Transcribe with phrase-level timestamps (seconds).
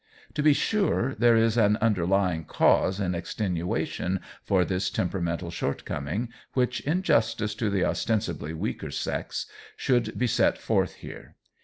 [0.33, 6.79] To be sure there is an underlying cause in extenuation for this temperamental shortcoming which
[6.79, 9.45] in justice to the ostensibly weaker sex
[9.77, 11.35] should be set forth here.